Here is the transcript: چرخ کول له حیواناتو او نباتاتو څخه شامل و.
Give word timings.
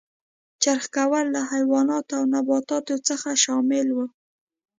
چرخ 0.61 0.85
کول 0.95 1.25
له 1.35 1.41
حیواناتو 1.53 2.13
او 2.19 2.23
نباتاتو 2.33 2.95
څخه 3.07 3.29
شامل 3.43 3.87
و. 3.93 3.97